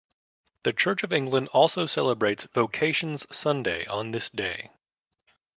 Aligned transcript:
The 0.63 0.73
Church 0.73 1.03
of 1.03 1.13
England 1.13 1.49
also 1.49 1.85
celebrates 1.85 2.47
Vocations 2.55 3.27
Sunday 3.31 3.85
on 3.85 4.09
this 4.09 4.31
day. 4.31 4.71